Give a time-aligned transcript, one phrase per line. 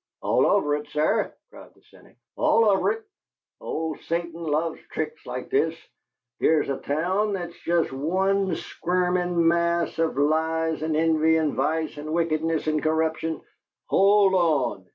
[0.23, 2.17] "All over it, sir!" cried the cynic.
[2.35, 3.03] "All over it!
[3.59, 5.77] Old Satan loves tricks like this.
[6.39, 12.13] Here's a town that's jest one squirmin' mass of lies and envy and vice and
[12.13, 13.43] wickedness and corruption"
[13.91, 14.87] "Hold on!"